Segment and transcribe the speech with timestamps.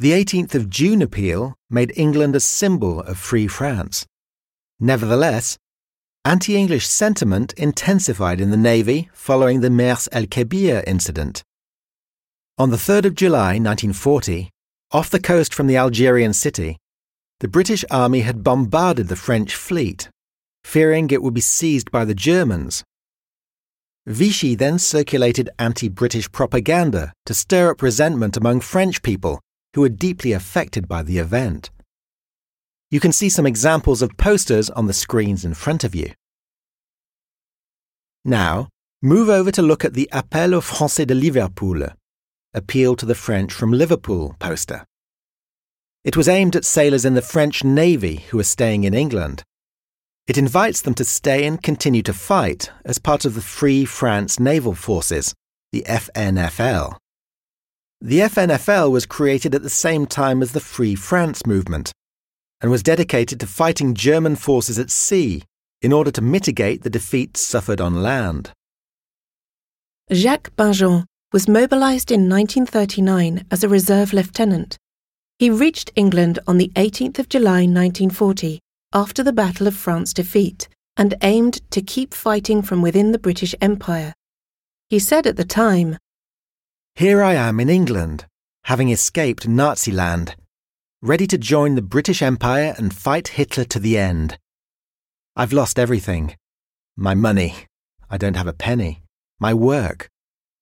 [0.00, 4.06] The 18th of June appeal made England a symbol of free France.
[4.78, 5.58] Nevertheless,
[6.24, 11.42] anti English sentiment intensified in the Navy following the Mers el Kebir incident.
[12.58, 14.50] On the 3rd of July 1940,
[14.92, 16.76] off the coast from the Algerian city,
[17.40, 20.10] the British Army had bombarded the French fleet,
[20.62, 22.84] fearing it would be seized by the Germans.
[24.06, 29.40] Vichy then circulated anti British propaganda to stir up resentment among French people
[29.74, 31.70] who were deeply affected by the event.
[32.90, 36.12] You can see some examples of posters on the screens in front of you.
[38.24, 38.68] Now,
[39.02, 41.86] move over to look at the Appel aux Français de Liverpool,
[42.54, 44.86] Appeal to the French from Liverpool poster.
[46.02, 49.42] It was aimed at sailors in the French Navy who were staying in England.
[50.26, 54.40] It invites them to stay and continue to fight as part of the Free France
[54.40, 55.34] Naval Forces,
[55.72, 56.96] the FNFL.
[58.00, 61.92] The FNFL was created at the same time as the Free France movement
[62.60, 65.42] and was dedicated to fighting German forces at sea
[65.82, 68.52] in order to mitigate the defeats suffered on land.
[70.12, 74.78] Jacques Bingen was mobilized in 1939 as a reserve lieutenant.
[75.38, 78.60] He reached England on the 18th of July 1940
[78.92, 83.54] after the Battle of France defeat and aimed to keep fighting from within the British
[83.60, 84.14] Empire.
[84.88, 85.98] He said at the time,
[86.98, 88.26] Here I am in England,
[88.64, 90.34] having escaped Nazi land,
[91.00, 94.36] ready to join the British Empire and fight Hitler to the end.
[95.36, 96.34] I've lost everything
[96.96, 97.54] my money,
[98.10, 99.04] I don't have a penny,
[99.38, 100.08] my work,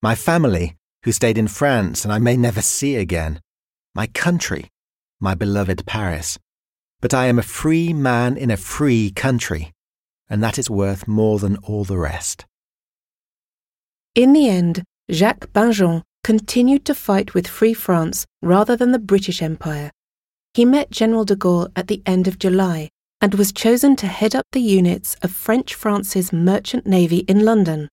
[0.03, 3.41] my family, who stayed in France and I may never see again,
[3.95, 4.69] my country,
[5.19, 6.37] my beloved Paris.
[7.01, 9.73] But I am a free man in a free country,
[10.29, 12.45] and that is worth more than all the rest.
[14.13, 19.41] In the end, Jacques Bingen continued to fight with Free France rather than the British
[19.41, 19.89] Empire.
[20.53, 22.89] He met General de Gaulle at the end of July
[23.21, 27.87] and was chosen to head up the units of French France's merchant navy in London.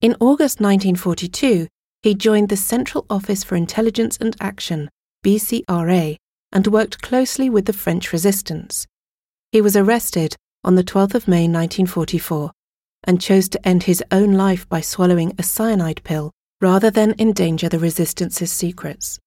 [0.00, 1.66] In August 1942,
[2.02, 4.88] he joined the Central Office for Intelligence and Action,
[5.22, 6.16] BCRA,
[6.52, 8.86] and worked closely with the French resistance.
[9.52, 12.50] He was arrested on the 12th of May 1944
[13.04, 17.68] and chose to end his own life by swallowing a cyanide pill rather than endanger
[17.68, 19.18] the resistance's secrets.